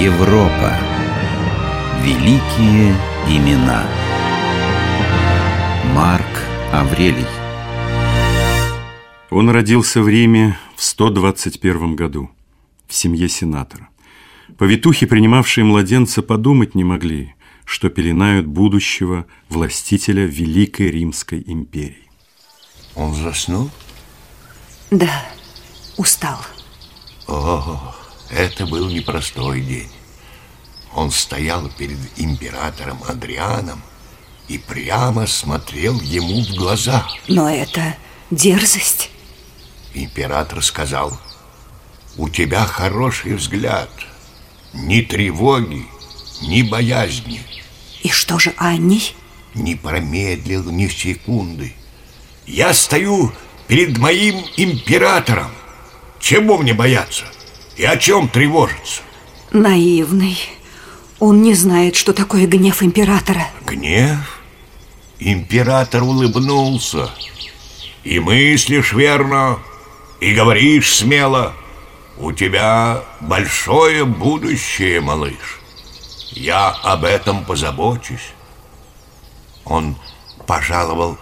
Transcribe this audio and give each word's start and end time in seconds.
Европа. 0.00 0.78
Великие 2.02 2.96
имена. 3.28 3.86
Марк 5.92 6.24
Аврелий. 6.72 7.26
Он 9.28 9.50
родился 9.50 10.00
в 10.00 10.08
Риме 10.08 10.58
в 10.74 10.82
121 10.82 11.96
году, 11.96 12.30
в 12.88 12.94
семье 12.94 13.28
сенатора. 13.28 13.90
Повитухи, 14.56 15.04
принимавшие 15.04 15.64
младенца, 15.64 16.22
подумать 16.22 16.74
не 16.74 16.82
могли, 16.82 17.34
что 17.66 17.90
пеленают 17.90 18.46
будущего 18.46 19.26
властителя 19.50 20.24
Великой 20.24 20.90
Римской 20.90 21.44
империи. 21.46 22.10
Он 22.94 23.12
заснул? 23.12 23.68
Да, 24.90 25.26
устал. 25.98 26.38
О, 27.28 27.94
это 28.30 28.66
был 28.66 28.88
непростой 28.88 29.60
день. 29.60 29.90
Он 30.94 31.10
стоял 31.10 31.68
перед 31.68 31.98
императором 32.16 33.02
Адрианом 33.08 33.82
и 34.48 34.58
прямо 34.58 35.26
смотрел 35.26 36.00
ему 36.00 36.42
в 36.42 36.54
глаза. 36.56 37.06
Но 37.28 37.48
это 37.48 37.96
дерзость. 38.30 39.10
Император 39.94 40.62
сказал, 40.62 41.18
у 42.16 42.28
тебя 42.28 42.64
хороший 42.64 43.34
взгляд, 43.34 43.90
ни 44.72 45.00
тревоги, 45.02 45.86
ни 46.42 46.62
боязни. 46.62 47.42
И 48.02 48.08
что 48.08 48.38
же 48.38 48.54
Анни? 48.56 49.02
Не 49.54 49.74
промедлил 49.74 50.70
ни 50.70 50.86
секунды. 50.88 51.74
Я 52.46 52.72
стою 52.74 53.32
перед 53.68 53.98
моим 53.98 54.44
императором. 54.56 55.50
Чего 56.20 56.58
мне 56.58 56.74
бояться? 56.74 57.24
И 57.80 57.84
о 57.84 57.96
чем 57.96 58.28
тревожиться? 58.28 59.00
Наивный. 59.52 60.38
Он 61.18 61.40
не 61.40 61.54
знает, 61.54 61.96
что 61.96 62.12
такое 62.12 62.46
гнев 62.46 62.82
императора. 62.82 63.46
Гнев? 63.64 64.38
Император 65.18 66.02
улыбнулся. 66.02 67.10
И 68.04 68.20
мыслишь 68.20 68.92
верно, 68.92 69.60
и 70.20 70.34
говоришь 70.34 70.94
смело. 70.94 71.54
У 72.18 72.32
тебя 72.32 73.02
большое 73.22 74.04
будущее, 74.04 75.00
малыш. 75.00 75.58
Я 76.32 76.68
об 76.82 77.04
этом 77.04 77.46
позабочусь. 77.46 78.34
Он 79.64 79.96
пожаловал 80.46 81.16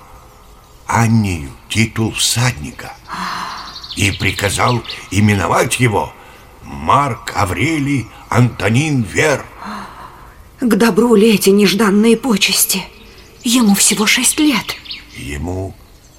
Аннию 0.88 1.50
титул 1.68 2.11
всадника 2.14 2.94
и 3.94 4.11
приказал 4.11 4.83
именовать 5.12 5.78
его 5.78 6.12
Марк 6.69 7.33
Аврелий 7.34 8.06
Антонин 8.28 9.02
Вер. 9.02 9.44
К 10.61 10.77
добру 10.77 11.14
ли 11.14 11.34
эти 11.34 11.50
нежданные 11.50 12.16
почести? 12.16 12.83
Ему 13.42 13.74
всего 13.74 14.06
шесть 14.06 14.38
лет. 14.38 14.77
Ему 15.16 15.74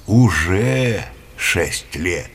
уже 0.06 1.04
шесть 1.36 1.94
лет. 1.94 2.30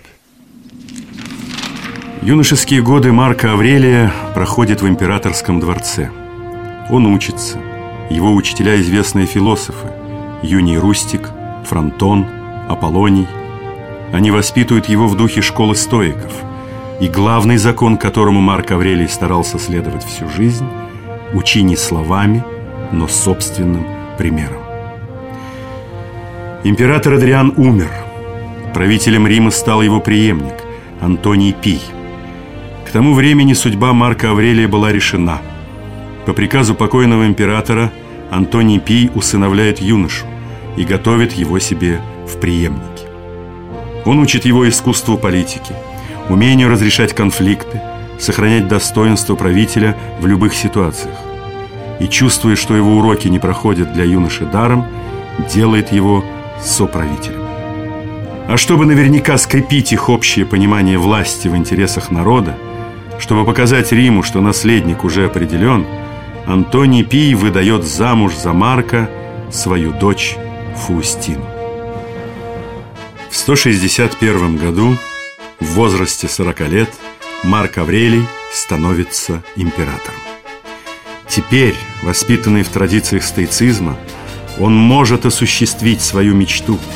Юношеские 2.22 2.82
годы 2.82 3.12
Марка 3.12 3.52
Аврелия 3.54 4.14
проходят 4.34 4.82
в 4.82 4.88
императорском 4.88 5.60
дворце. 5.60 6.10
Он 6.90 7.06
учится. 7.08 7.60
Его 8.10 8.34
учителя 8.34 8.80
известные 8.82 9.26
философы 9.26 9.92
Юний 10.42 10.78
Рустик, 10.78 11.32
Фронтон, 11.66 12.28
Аполлоний. 12.70 13.28
Они 14.14 14.32
воспитывают 14.32 14.88
его 14.88 15.08
в 15.08 15.18
духе 15.18 15.42
школы 15.42 15.76
стоиков. 15.76 16.32
И 17.00 17.10
главный 17.10 17.58
закон, 17.58 17.98
которому 17.98 18.42
Марк 18.42 18.72
Аврелий 18.72 19.10
старался 19.10 19.60
следовать 19.60 20.04
всю 20.06 20.30
жизнь– 20.30 20.66
учи 21.34 21.62
не 21.64 21.76
словами, 21.76 22.44
но 22.92 23.08
собственным 23.08 23.86
примером. 24.18 24.62
Император 26.64 27.16
Адриан 27.16 27.54
умер. 27.58 27.90
Правителем 28.74 29.28
Рима 29.28 29.52
стал 29.52 29.82
его 29.82 30.00
преемник 30.00 30.56
Антоний 31.02 31.54
Пий. 31.54 31.82
К 32.88 32.92
тому 32.92 33.14
времени 33.14 33.54
судьба 33.54 33.94
Марка 33.94 34.32
Аврелия 34.32 34.68
была 34.68 34.92
решена. 34.92 35.42
По 36.26 36.34
приказу 36.34 36.76
покойного 36.76 37.28
императора 37.28 37.92
Антоний 38.32 38.80
Пий 38.80 39.12
усыновляет 39.14 39.80
юношу 39.80 40.26
и 40.78 40.84
готовит 40.84 41.34
его 41.34 41.60
себе 41.60 42.02
в 42.28 42.40
преемнике. 42.40 43.06
Он 44.06 44.20
учит 44.20 44.46
его 44.46 44.68
искусству 44.68 45.18
политики, 45.18 45.74
умению 46.30 46.70
разрешать 46.70 47.14
конфликты, 47.14 47.82
сохранять 48.20 48.68
достоинство 48.68 49.36
правителя 49.36 49.96
в 50.20 50.28
любых 50.28 50.54
ситуациях. 50.56 51.16
И 52.00 52.08
чувствуя, 52.08 52.56
что 52.56 52.76
его 52.76 52.98
уроки 52.98 53.28
не 53.28 53.40
проходят 53.40 53.94
для 53.94 54.04
юноши 54.04 54.46
даром, 54.46 54.86
делает 55.54 55.92
его 55.92 56.24
соправителем. 56.62 57.46
А 58.48 58.58
чтобы 58.58 58.86
наверняка 58.86 59.38
скрепить 59.38 59.92
их 59.92 60.10
общее 60.10 60.46
понимание 60.46 60.98
власти 60.98 61.48
в 61.48 61.56
интересах 61.56 62.12
народа, 62.12 62.56
чтобы 63.18 63.46
показать 63.46 63.92
Риму, 63.92 64.24
что 64.24 64.42
наследник 64.42 65.04
уже 65.04 65.26
определен, 65.26 65.86
Антоний 66.46 67.04
Пий 67.04 67.34
выдает 67.34 67.86
замуж 67.86 68.34
за 68.36 68.54
Марка 68.54 69.10
свою 69.52 69.94
дочь 69.94 70.36
Фаустину. 70.76 71.46
В 73.32 73.36
161 73.36 74.58
году, 74.58 74.96
в 75.60 75.66
возрасте 75.74 76.28
40 76.28 76.60
лет, 76.70 76.90
Марк 77.44 77.78
Аврелий 77.78 78.26
становится 78.54 79.44
императором. 79.56 80.20
Теперь, 81.28 81.76
воспитанный 82.04 82.64
в 82.64 82.70
традициях 82.70 83.24
стоицизма, 83.24 83.98
он 84.60 84.76
может 84.76 85.26
осуществить 85.26 86.02
свою 86.02 86.34
мечту– 86.34 86.80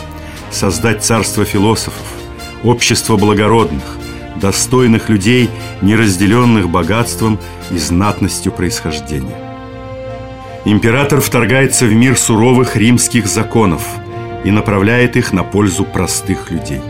создать 0.52 1.04
царство 1.04 1.46
философов, 1.46 2.06
общество 2.64 3.18
благородных, 3.18 3.84
достойных 4.36 5.10
людей, 5.10 5.50
не 5.82 5.96
разделенных 5.96 6.70
богатством 6.70 7.40
и 7.72 7.78
знатностью 7.78 8.52
происхождения. 8.52 9.38
Император 10.66 11.22
вторгается 11.22 11.86
в 11.86 11.94
мир 11.94 12.18
суровых 12.18 12.76
римских 12.76 13.28
законов 13.28 13.82
и 14.44 14.52
направляет 14.52 15.16
их 15.16 15.34
на 15.34 15.44
пользу 15.44 15.84
простых 15.84 16.52
людей. 16.52 16.82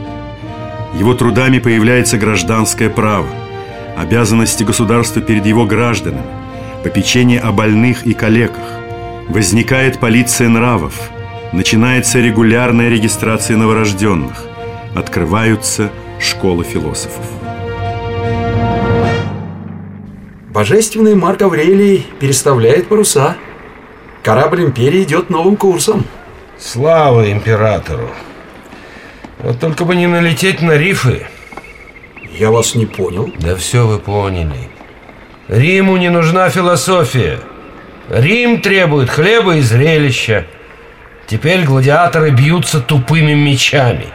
Его 0.94 1.14
трудами 1.14 1.60
появляется 1.60 2.18
гражданское 2.18 2.90
право, 2.90 3.28
обязанности 3.96 4.64
государства 4.64 5.22
перед 5.22 5.46
его 5.46 5.66
гражданами, 5.66 6.26
попечение 6.84 7.40
о 7.40 7.52
больных 7.52 8.06
и 8.08 8.14
калеках, 8.14 8.64
возникает 9.28 10.00
полиция 10.00 10.50
нравов, 10.50 10.94
начинается 11.52 12.20
регулярная 12.20 12.90
регистрация 12.90 13.56
новорожденных, 13.58 14.46
открываются 14.96 15.92
школы 16.20 16.64
философов. 16.64 17.24
Божественный 20.50 21.14
Марк 21.14 21.44
Аврелий 21.44 22.06
переставляет 22.20 22.88
паруса. 22.88 23.38
Корабль 24.24 24.62
империи 24.64 25.04
идет 25.04 25.30
новым 25.30 25.56
курсом. 25.56 26.04
Слава 26.58 27.32
императору! 27.32 28.10
Вот 29.40 29.60
только 29.60 29.86
бы 29.86 29.96
не 29.96 30.08
налететь 30.08 30.62
на 30.62 30.74
рифы. 30.74 31.26
Я 32.38 32.52
вас 32.52 32.76
не 32.76 32.86
понял. 32.86 33.32
Да 33.40 33.56
все 33.56 33.88
вы 33.88 34.00
поняли. 34.00 34.70
Риму 35.48 35.98
не 35.98 36.10
нужна 36.10 36.50
философия. 36.50 37.40
Рим 38.10 38.62
требует 38.62 39.10
хлеба 39.10 39.56
и 39.56 39.62
зрелища. 39.62 40.46
Теперь 41.28 41.64
гладиаторы 41.64 42.32
бьются 42.32 42.82
тупыми 42.82 43.34
мечами. 43.34 44.08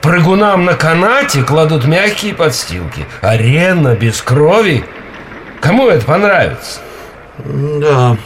Прыгунам 0.00 0.64
на 0.64 0.74
канате 0.74 1.42
кладут 1.42 1.84
мягкие 1.84 2.34
подстилки. 2.34 3.06
Арена 3.20 3.94
без 3.94 4.20
крови. 4.20 4.84
Кому 5.60 5.88
это 5.88 6.04
понравится? 6.04 6.80
Да, 7.38 8.16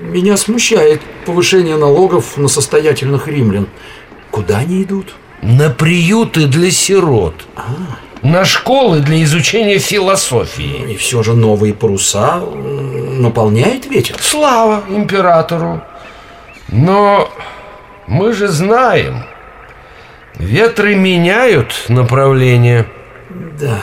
меня 0.00 0.36
смущает 0.36 1.00
повышение 1.24 1.76
налогов 1.76 2.36
на 2.36 2.48
состоятельных 2.48 3.28
римлян. 3.28 3.68
Куда 4.30 4.58
они 4.58 4.82
идут? 4.82 5.14
На 5.42 5.70
приюты 5.70 6.46
для 6.46 6.70
сирот. 6.70 7.34
А. 7.56 7.64
На 8.22 8.44
школы 8.44 9.00
для 9.00 9.22
изучения 9.22 9.78
философии. 9.78 10.92
И 10.92 10.96
все 10.96 11.22
же 11.22 11.34
новые 11.34 11.74
паруса 11.74 12.40
наполняет 12.40 13.86
ветер. 13.86 14.16
Слава 14.20 14.82
императору! 14.88 15.82
Но 16.70 17.30
мы 18.06 18.32
же 18.32 18.48
знаем, 18.48 19.24
ветры 20.34 20.94
меняют 20.94 21.84
направление. 21.88 22.86
Да. 23.58 23.80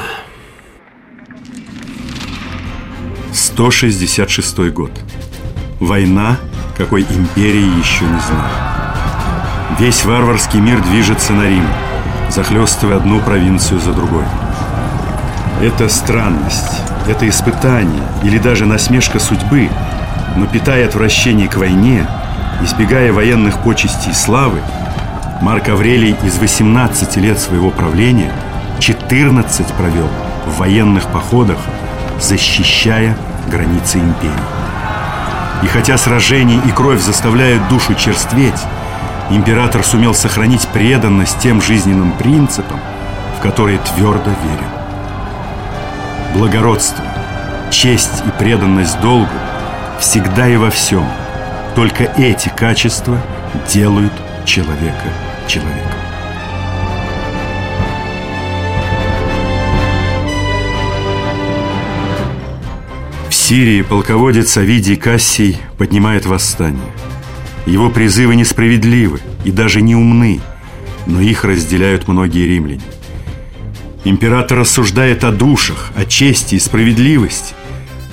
166 3.33 4.59
год. 4.71 4.91
Война, 5.79 6.37
какой 6.77 7.01
империи 7.01 7.79
еще 7.79 8.05
не 8.05 8.19
знали. 8.19 8.74
Весь 9.77 10.05
варварский 10.05 10.61
мир 10.61 10.81
движется 10.81 11.33
на 11.33 11.49
Рим, 11.49 11.67
захлестывая 12.29 12.95
одну 12.95 13.19
провинцию 13.19 13.81
за 13.81 13.91
другой. 13.91 14.23
Это 15.61 15.89
странность, 15.89 16.81
это 17.09 17.27
испытание 17.27 18.03
или 18.23 18.37
даже 18.37 18.65
насмешка 18.65 19.19
судьбы, 19.19 19.69
но 20.37 20.45
питая 20.45 20.85
отвращение 20.87 21.49
к 21.49 21.57
войне, 21.57 22.07
избегая 22.61 23.11
военных 23.11 23.59
почестей 23.63 24.11
и 24.11 24.15
славы, 24.15 24.61
Марк 25.41 25.67
Аврелий 25.67 26.15
из 26.23 26.37
18 26.37 27.17
лет 27.17 27.37
своего 27.37 27.69
правления 27.69 28.31
14 28.79 29.67
провел 29.73 30.07
в 30.45 30.57
военных 30.57 31.07
походах, 31.07 31.57
защищая 32.21 33.17
границы 33.51 33.97
империи. 33.97 34.31
И 35.63 35.67
хотя 35.67 35.97
сражения 35.97 36.61
и 36.65 36.71
кровь 36.71 37.01
заставляют 37.01 37.67
душу 37.67 37.93
черстветь, 37.93 38.61
император 39.29 39.83
сумел 39.83 40.13
сохранить 40.13 40.67
преданность 40.69 41.39
тем 41.39 41.61
жизненным 41.61 42.11
принципам, 42.13 42.79
в 43.37 43.41
которые 43.41 43.79
твердо 43.79 44.29
верил. 44.29 44.69
Благородство, 46.35 47.03
честь 47.71 48.23
и 48.25 48.29
преданность 48.39 48.99
долгу 49.01 49.29
всегда 49.99 50.47
и 50.47 50.57
во 50.57 50.69
всем. 50.69 51.05
Только 51.75 52.05
эти 52.17 52.49
качества 52.49 53.17
делают 53.71 54.13
человека 54.45 55.09
человеком. 55.47 55.81
В 63.29 63.33
Сирии 63.33 63.81
полководец 63.81 64.57
Авидий 64.57 64.95
Кассий 64.95 65.57
поднимает 65.77 66.25
восстание. 66.25 66.81
Его 67.65 67.89
призывы 67.89 68.35
несправедливы 68.35 69.19
и 69.43 69.51
даже 69.51 69.81
не 69.81 69.95
умны, 69.95 70.39
но 71.05 71.19
их 71.19 71.43
разделяют 71.43 72.07
многие 72.07 72.47
римляне. 72.47 72.81
Император 74.03 74.59
рассуждает 74.59 75.23
о 75.23 75.31
душах, 75.31 75.91
о 75.95 76.05
чести 76.05 76.55
и 76.55 76.59
справедливости, 76.59 77.55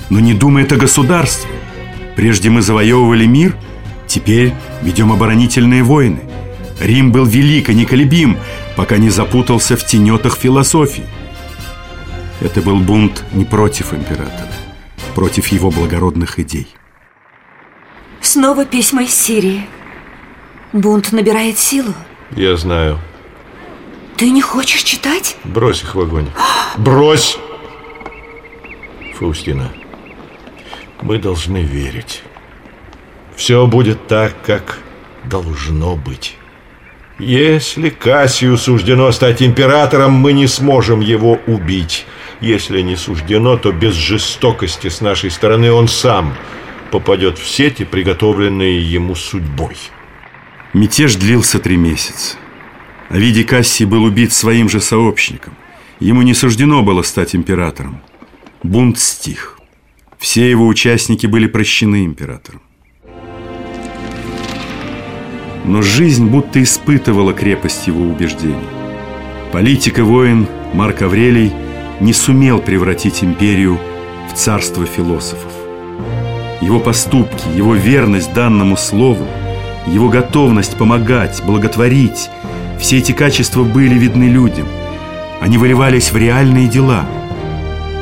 но 0.09 0.19
не 0.19 0.33
думает 0.33 0.71
о 0.71 0.77
государстве. 0.77 1.51
Прежде 2.15 2.49
мы 2.49 2.63
завоевывали 2.63 3.27
мир, 3.27 3.55
теперь 4.07 4.53
ведем 4.81 5.11
оборонительные 5.11 5.83
войны. 5.83 6.21
Рим 6.79 7.11
был 7.11 7.25
велик 7.25 7.69
и 7.69 7.75
неколебим, 7.75 8.37
пока 8.75 8.97
не 8.97 9.11
запутался 9.11 9.77
в 9.77 9.85
тенетах 9.85 10.37
философии. 10.37 11.05
Это 12.41 12.61
был 12.61 12.79
бунт 12.79 13.23
не 13.31 13.45
против 13.45 13.93
императора, 13.93 14.51
против 15.13 15.47
его 15.47 15.69
благородных 15.69 16.39
идей. 16.39 16.67
Снова 18.33 18.65
письма 18.65 19.03
из 19.03 19.13
Сирии. 19.13 19.67
Бунт 20.71 21.11
набирает 21.11 21.59
силу. 21.59 21.93
Я 22.31 22.57
знаю. 22.57 22.97
Ты 24.17 24.31
не 24.31 24.41
хочешь 24.41 24.81
читать? 24.81 25.37
Брось 25.43 25.83
их 25.83 25.93
в 25.93 26.01
огонь. 26.01 26.27
Брось! 26.75 27.37
Фаустина, 29.19 29.71
мы 31.03 31.19
должны 31.19 31.59
верить. 31.59 32.23
Все 33.35 33.67
будет 33.67 34.07
так, 34.07 34.33
как 34.43 34.79
должно 35.25 35.95
быть. 35.95 36.35
Если 37.19 37.91
Кассию 37.91 38.57
суждено 38.57 39.11
стать 39.11 39.43
императором, 39.43 40.13
мы 40.13 40.33
не 40.33 40.47
сможем 40.47 41.01
его 41.01 41.37
убить. 41.45 42.07
Если 42.41 42.81
не 42.81 42.95
суждено, 42.95 43.57
то 43.57 43.71
без 43.71 43.93
жестокости 43.93 44.89
с 44.89 45.01
нашей 45.01 45.29
стороны 45.29 45.71
он 45.71 45.87
сам 45.87 46.33
попадет 46.93 47.39
в 47.39 47.47
сети, 47.47 47.85
приготовленные 47.85 48.79
ему 48.79 49.15
судьбой. 49.15 49.75
Мятеж 50.73 51.15
длился 51.15 51.57
три 51.57 51.75
месяца. 51.75 52.37
Авидий 53.09 53.43
Кассий 53.43 53.85
был 53.85 54.03
убит 54.03 54.31
своим 54.31 54.69
же 54.69 54.79
сообщником. 54.79 55.55
Ему 55.99 56.21
не 56.21 56.35
суждено 56.35 56.83
было 56.83 57.01
стать 57.01 57.35
императором. 57.35 57.99
Бунт 58.61 58.99
стих. 58.99 59.59
Все 60.19 60.47
его 60.47 60.67
участники 60.67 61.25
были 61.25 61.47
прощены 61.47 62.05
императором. 62.05 62.61
Но 65.65 65.81
жизнь 65.81 66.27
будто 66.27 66.61
испытывала 66.61 67.33
крепость 67.33 67.87
его 67.87 68.03
убеждений. 68.03 68.69
Политик 69.51 69.97
и 69.97 70.01
воин 70.03 70.45
Марк 70.75 71.01
Аврелий 71.01 71.51
не 71.99 72.13
сумел 72.13 72.59
превратить 72.59 73.23
империю 73.23 73.79
в 74.31 74.37
царство 74.37 74.85
философов. 74.85 75.52
Его 76.63 76.79
поступки, 76.79 77.43
его 77.53 77.75
верность 77.75 78.33
данному 78.33 78.77
слову, 78.77 79.27
его 79.85 80.07
готовность 80.07 80.77
помогать, 80.77 81.43
благотворить– 81.43 82.29
все 82.79 82.97
эти 82.97 83.11
качества 83.11 83.63
были 83.63 83.93
видны 83.93 84.25
людям. 84.25 84.67
Они 85.39 85.57
выливались 85.57 86.11
в 86.11 86.17
реальные 86.17 86.67
дела. 86.67 87.05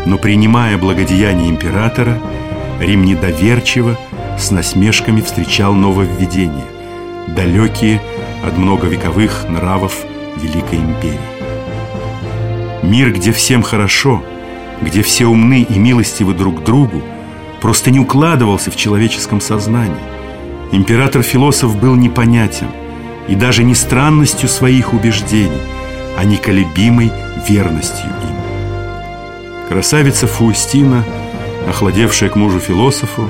Но 0.05 0.17
принимая 0.17 0.77
благодеяние 0.77 1.49
императора, 1.49 2.17
Рим 2.79 3.05
недоверчиво, 3.05 3.97
с 4.39 4.49
насмешками 4.49 5.21
встречал 5.21 5.73
нововведения– 5.73 6.65
далекие 7.27 8.01
от 8.43 8.57
многовековых 8.57 9.47
нравов 9.49 10.03
Великой 10.37 10.79
Империи. 10.79 11.19
Мир, 12.81 13.11
где 13.13 13.31
всем 13.31 13.61
хорошо, 13.61 14.23
где 14.81 15.03
все 15.03 15.27
умны 15.27 15.61
и 15.61 15.77
милостивы 15.77 16.33
друг 16.33 16.63
другу, 16.63 17.03
просто 17.61 17.91
не 17.91 17.99
укладывался 17.99 18.71
в 18.71 18.75
человеческом 18.75 19.39
сознании. 19.39 19.95
Император-философ 20.71 21.79
был 21.79 21.95
непонятен 21.95 22.67
и 23.27 23.35
даже 23.35 23.63
не 23.63 23.75
странностью 23.75 24.49
своих 24.49 24.93
убеждений, 24.93 25.61
а 26.17 26.23
неколебимой 26.23 27.11
верностью 27.47 28.05
им. 28.05 28.35
Красавица 29.69 30.27
Фаустина, 30.27 31.05
охладевшая 31.69 32.29
к 32.29 32.35
мужу-философу, 32.35 33.29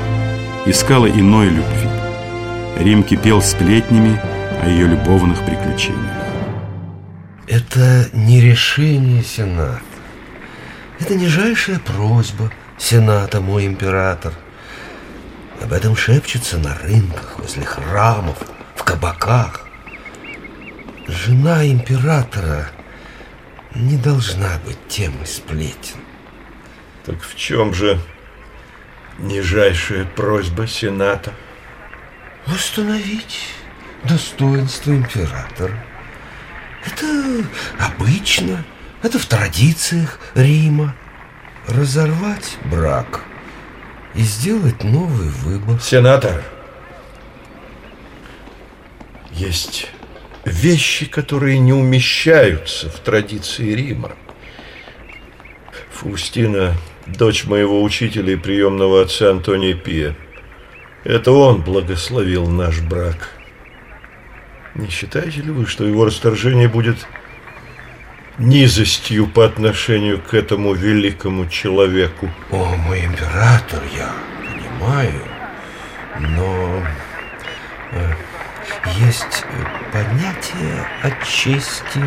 искала 0.66 1.08
иной 1.08 1.50
любви. 1.50 1.90
Рим 2.80 3.04
кипел 3.04 3.42
сплетнями 3.42 4.20
о 4.64 4.70
ее 4.70 4.88
любовных 4.88 5.44
приключениях. 5.46 6.22
Это 7.48 8.08
не 8.14 8.40
решение 8.40 9.24
Сената. 9.24 9.82
Это 11.00 11.16
нижайшая 11.16 11.80
просьба 11.80 12.52
Сената, 12.82 13.40
мой 13.42 13.68
император. 13.68 14.34
Об 15.62 15.72
этом 15.72 15.96
шепчется 15.96 16.58
на 16.58 16.76
рынках, 16.80 17.38
возле 17.38 17.64
храмов, 17.64 18.38
в 18.76 18.84
кабаках. 18.84 19.68
Жена 21.08 21.66
императора 21.68 22.72
не 23.76 23.98
должна 23.98 24.58
быть 24.66 24.80
темой 24.88 25.28
сплетен. 25.28 26.00
Так 27.06 27.22
в 27.22 27.36
чем 27.36 27.74
же 27.76 28.00
нижайшая 29.20 30.06
просьба 30.06 30.66
Сената? 30.66 31.34
Восстановить 32.48 33.54
достоинство 34.04 34.92
императора. 34.92 35.78
Это 36.84 37.46
обычно, 37.80 38.66
это 39.04 39.20
в 39.20 39.26
традициях 39.28 40.20
Рима. 40.34 40.96
Разорвать 41.74 42.58
брак 42.70 43.22
и 44.14 44.22
сделать 44.24 44.84
новый 44.84 45.30
выбор. 45.30 45.80
Сенатор, 45.80 46.44
есть 49.32 49.88
вещи, 50.44 51.06
которые 51.06 51.60
не 51.60 51.72
умещаются 51.72 52.90
в 52.90 53.00
традиции 53.00 53.72
Рима. 53.72 54.12
Фаустина, 55.92 56.76
дочь 57.08 57.46
моего 57.46 57.82
учителя 57.82 58.34
и 58.34 58.36
приемного 58.36 59.04
отца 59.04 59.30
Антония 59.30 59.74
Пия, 59.74 60.18
это 61.06 61.32
он 61.32 61.62
благословил 61.62 62.48
наш 62.48 62.82
брак. 62.82 63.30
Не 64.76 64.90
считаете 64.90 65.42
ли 65.42 65.52
вы, 65.52 65.66
что 65.66 65.86
его 65.86 66.04
расторжение 66.04 66.68
будет 66.68 67.08
низостью 68.38 69.28
по 69.28 69.46
отношению 69.46 70.22
к 70.22 70.34
этому 70.34 70.74
великому 70.74 71.48
человеку? 71.48 72.30
О, 72.52 72.76
мой 72.76 73.06
император, 73.06 73.82
я 73.96 74.12
понимаю, 74.40 75.22
но 76.20 76.84
э, 77.92 78.14
есть 79.00 79.44
понятие 79.92 80.88
о 81.04 81.26
чести 81.26 82.00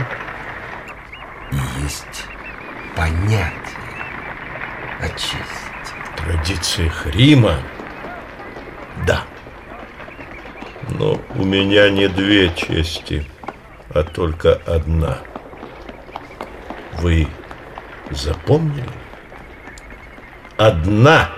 и 1.53 1.83
есть 1.83 2.27
понятие 2.97 3.53
о 5.01 5.09
чести. 5.11 5.39
В 6.13 6.17
традициях 6.17 7.07
Рима 7.07 7.59
да. 9.07 9.25
Но 10.99 11.21
у 11.35 11.45
меня 11.45 11.91
не 11.91 12.09
две 12.09 12.51
чести, 12.55 13.25
а 13.91 14.03
только 14.03 14.55
одна. 14.67 15.19
Вы 17.01 17.29
запомнили? 18.11 18.89
Одна. 20.57 21.31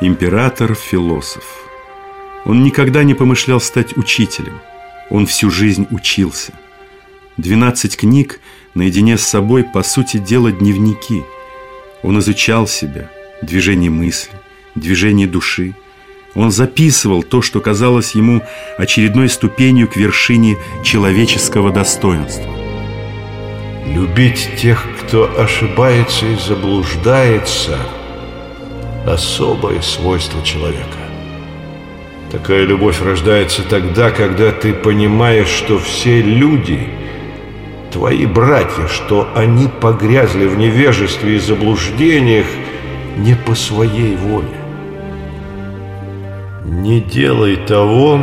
Император-философ. 0.00 1.44
Он 2.46 2.62
никогда 2.62 3.04
не 3.04 3.14
помышлял 3.14 3.60
стать 3.60 3.96
учителем. 3.96 4.60
Он 5.10 5.26
всю 5.26 5.50
жизнь 5.50 5.86
учился. 5.90 6.52
Двенадцать 7.36 7.96
книг 7.96 8.40
наедине 8.74 9.18
с 9.18 9.22
собой, 9.22 9.64
по 9.64 9.82
сути 9.82 10.16
дела, 10.16 10.52
дневники. 10.52 11.22
Он 12.02 12.18
изучал 12.20 12.66
себя, 12.66 13.10
движение 13.42 13.90
мысли, 13.90 14.32
движение 14.74 15.26
души. 15.26 15.74
Он 16.34 16.50
записывал 16.50 17.22
то, 17.22 17.42
что 17.42 17.60
казалось 17.60 18.14
ему 18.14 18.42
очередной 18.78 19.28
ступенью 19.28 19.88
к 19.88 19.96
вершине 19.96 20.56
человеческого 20.82 21.70
достоинства. 21.70 22.59
Любить 23.94 24.50
тех, 24.56 24.86
кто 25.00 25.30
ошибается 25.38 26.26
и 26.26 26.36
заблуждается– 26.36 27.78
особое 29.06 29.80
свойство 29.80 30.42
человека. 30.42 30.98
Такая 32.30 32.64
любовь 32.64 33.02
рождается 33.02 33.62
тогда, 33.62 34.10
когда 34.10 34.52
ты 34.52 34.72
понимаешь, 34.72 35.48
что 35.48 35.78
все 35.78 36.20
люди– 36.22 36.88
твои 37.90 38.24
братья, 38.24 38.86
что 38.86 39.28
они 39.34 39.68
погрязли 39.80 40.46
в 40.46 40.56
невежестве 40.56 41.36
и 41.36 41.40
заблуждениях 41.40 42.46
не 43.16 43.34
по 43.34 43.56
своей 43.56 44.14
воле. 44.14 44.46
Не 46.64 47.00
делай 47.00 47.56
того, 47.56 48.20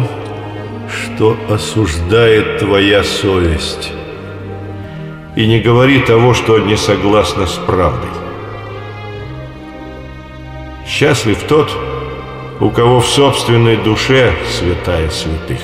что 0.90 1.38
осуждает 1.50 2.60
твоя 2.60 3.04
совесть 3.04 3.92
и 5.38 5.46
не 5.46 5.60
говори 5.60 6.00
того, 6.00 6.34
что 6.34 6.58
не 6.58 6.76
согласно 6.76 7.46
с 7.46 7.54
правдой. 7.54 8.10
Счастлив 10.88 11.38
тот, 11.48 11.72
у 12.60 12.72
кого 12.72 13.00
в 13.02 13.08
собственной 13.08 13.78
душе 13.78 14.34
святая 14.50 15.12
святых. 15.12 15.62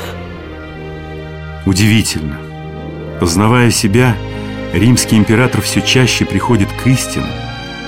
Удивительно. 1.66 2.38
Познавая 3.20 3.72
себя, 3.72 4.16
римский 4.74 5.18
император 5.18 5.62
все 5.62 5.82
чаще 5.82 6.24
приходит 6.24 6.70
к 6.72 6.86
истинам, 6.86 7.32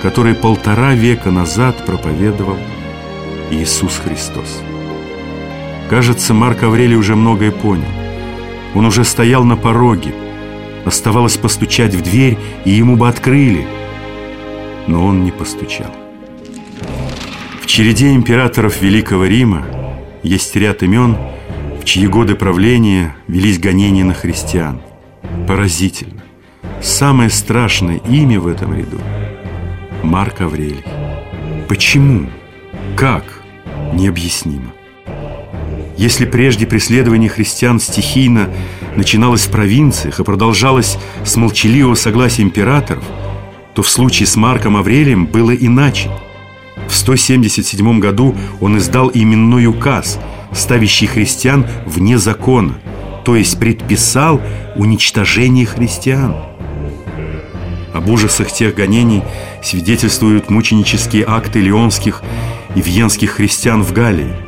которые 0.01 0.33
полтора 0.33 0.95
века 0.95 1.29
назад 1.29 1.85
проповедовал 1.85 2.57
Иисус 3.51 4.01
Христос. 4.03 4.63
Кажется, 5.87 6.33
Марк 6.33 6.63
Аврелий 6.63 6.95
уже 6.95 7.15
многое 7.15 7.51
понял. 7.51 7.85
Он 8.73 8.87
уже 8.87 9.03
стоял 9.03 9.43
на 9.43 9.55
пороге– 9.55 10.15
Оставалось 10.85 11.37
постучать 11.37 11.93
в 11.93 12.01
дверь, 12.01 12.37
и 12.63 12.71
ему 12.71 12.95
бы 12.95 13.09
открыли. 13.09 13.65
Но 14.87 15.05
он 15.05 15.23
не 15.23 15.31
постучал. 15.31 15.91
В 17.61 17.65
череде 17.65 18.13
императоров 18.13 18.81
Великого 18.81 19.25
Рима 19.25 19.65
есть 20.21 20.55
ряд 20.55 20.83
имен, 20.83 21.17
в 21.81 21.85
чьи 21.85 22.07
годы 22.07 22.35
правления 22.35 23.15
велись 23.27 23.59
гонения 23.59 24.05
на 24.05 24.13
христиан. 24.13 24.81
Поразительно. 25.47 26.23
Самое 26.81 27.29
страшное 27.29 27.97
имя 28.07 28.39
в 28.39 28.47
этом 28.47 28.75
ряду– 28.75 28.99
Марк 30.03 30.41
Аврелий. 30.41 30.83
Почему? 31.67 32.29
Как? 32.95 33.41
Необъяснимо. 33.93 34.74
Если 35.97 36.25
прежде 36.25 36.67
преследование 36.67 37.29
христиан 37.29 37.79
стихийно 37.79 38.49
начиналось 38.95 39.45
в 39.45 39.51
провинциях 39.51 40.19
и 40.19 40.23
продолжалось 40.23 40.97
с 41.23 41.35
молчаливого 41.37 41.95
согласия 41.95 42.43
императоров, 42.43 43.03
то 43.73 43.81
в 43.81 43.89
случае 43.89 44.27
с 44.27 44.35
Марком 44.35 44.75
Аврелием 44.75 45.25
было 45.25 45.51
иначе. 45.55 46.09
В 46.89 46.95
177 46.95 47.99
году 47.99 48.35
он 48.59 48.77
издал 48.77 49.09
именной 49.13 49.67
указ, 49.67 50.19
ставящий 50.51 51.07
христиан 51.07 51.65
вне 51.85 52.17
закона, 52.17 52.75
то 53.23 53.35
есть 53.35 53.57
предписал 53.57 54.41
уничтожение 54.75 55.65
христиан. 55.65 56.35
Об 57.93 58.09
ужасах 58.09 58.51
тех 58.51 58.75
гонений 58.75 59.23
свидетельствуют 59.63 60.49
мученические 60.49 61.23
акты 61.25 61.61
леонских 61.61 62.21
и 62.75 62.81
вьенских 62.81 63.31
христиан 63.31 63.83
в 63.83 63.93
Галлии 63.93 64.44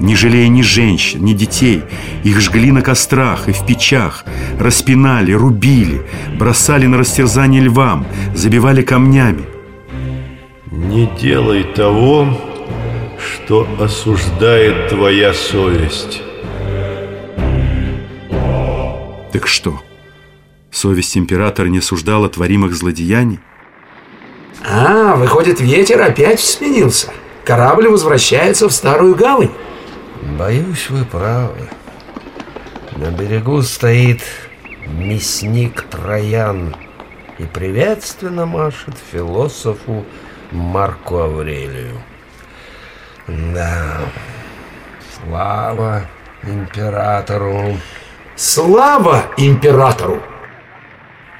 не 0.00 0.14
жалея 0.14 0.48
ни 0.48 0.62
женщин, 0.62 1.24
ни 1.24 1.32
детей. 1.32 1.82
Их 2.24 2.40
жгли 2.40 2.72
на 2.72 2.82
кострах 2.82 3.48
и 3.48 3.52
в 3.52 3.64
печах, 3.66 4.24
распинали, 4.58 5.32
рубили, 5.32 6.06
бросали 6.38 6.86
на 6.86 6.98
растерзание 6.98 7.62
львам, 7.62 8.06
забивали 8.34 8.82
камнями. 8.82 9.44
Не 10.70 11.08
делай 11.20 11.64
того, 11.64 12.28
что 13.18 13.66
осуждает 13.80 14.88
твоя 14.88 15.32
совесть. 15.32 16.22
Так 19.32 19.46
что, 19.46 19.80
совесть 20.70 21.16
императора 21.16 21.68
не 21.68 21.78
осуждала 21.78 22.28
творимых 22.28 22.74
злодеяний? 22.74 23.40
А, 24.68 25.14
выходит, 25.16 25.60
ветер 25.60 26.00
опять 26.02 26.40
сменился. 26.40 27.12
Корабль 27.44 27.88
возвращается 27.88 28.68
в 28.68 28.72
старую 28.72 29.14
гавань. 29.14 29.50
Боюсь, 30.38 30.90
вы 30.90 31.06
правы. 31.06 31.70
На 32.96 33.10
берегу 33.10 33.62
стоит 33.62 34.20
мясник 34.86 35.82
Троян 35.82 36.76
и 37.38 37.44
приветственно 37.44 38.44
машет 38.44 38.96
философу 39.12 40.04
Марку 40.52 41.18
Аврелию. 41.18 42.02
Да, 43.26 43.98
слава 45.14 46.02
императору. 46.42 47.78
Слава 48.36 49.24
императору! 49.38 50.22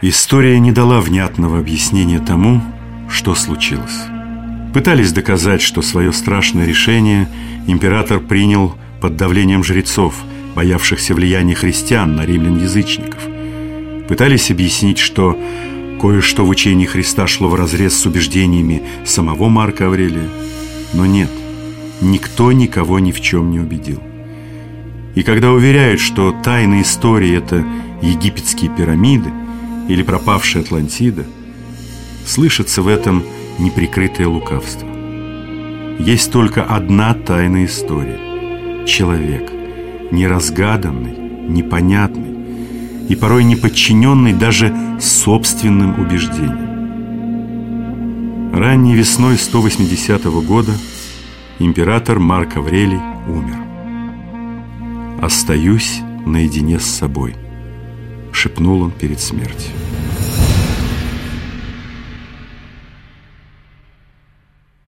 История 0.01 0.59
не 0.59 0.73
дала 0.73 1.01
внятного 1.01 1.59
объяснения 1.59 2.19
тому, 2.19 2.63
что 3.11 3.35
случилось. 3.35 4.07
Пытались 4.73 5.13
доказать, 5.13 5.61
что 5.61 5.83
свое 5.83 6.13
страшное 6.13 6.67
решение 6.67 7.29
император 7.67 8.21
принял 8.21 8.75
под 9.01 9.17
давлением 9.17 9.65
жрецов, 9.65 10.15
боявшихся 10.55 11.15
влияния 11.15 11.55
христиан 11.55 12.17
на 12.17 12.25
римлян-язычников. 12.25 13.21
Пытались 14.09 14.51
объяснить, 14.51 14.99
что 14.99 15.39
кое-что 16.01 16.45
в 16.45 16.49
учении 16.49 16.87
Христа 16.87 17.27
шло 17.27 17.49
вразрез 17.49 17.95
с 17.95 18.07
убеждениями 18.07 18.83
самого 19.05 19.49
Марка 19.49 19.87
Аврелия. 19.87 20.29
Но 20.93 21.07
нет, 21.07 21.31
никто 22.01 22.53
никого 22.53 22.99
ни 22.99 23.13
в 23.13 23.21
чем 23.21 23.51
не 23.51 23.61
убедил. 23.61 24.03
И 25.15 25.23
когда 25.23 25.53
уверяют, 25.53 26.01
что 26.01 26.35
тайна 26.45 26.83
истории– 26.83 27.37
это 27.39 27.65
египетские 28.03 28.71
пирамиды 28.71 29.31
или 29.89 30.03
пропавшая 30.03 30.63
Атлантида, 30.63 31.25
слышится 32.27 32.83
в 32.83 32.89
этом– 32.89 33.25
неприкрытое 33.59 34.29
лукавство. 34.29 34.89
Есть 35.99 36.31
только 36.31 36.63
одна 36.63 37.15
тайная 37.15 37.67
история. 37.67 38.26
Человек, 38.87 39.51
неразгаданный, 40.13 41.17
непонятный 41.49 42.37
и 43.09 43.17
порой 43.17 43.43
не 43.43 43.57
подчиненный 43.57 44.33
даже 44.33 44.73
собственным 45.01 46.01
убеждениям. 46.01 46.77
Ранней 48.55 48.95
весной 48.95 49.37
180 49.39 50.25
года 50.47 50.73
император 51.59 52.21
Марк 52.21 52.57
Аврелий 52.57 53.01
умер. 53.27 53.59
«Остаюсь 55.21 56.01
наедине 56.25 56.79
с 56.79 56.85
собой»,— 56.85 57.35
шепнул 58.33 58.83
он 58.83 58.93
перед 58.93 59.19
смертью. 59.19 59.73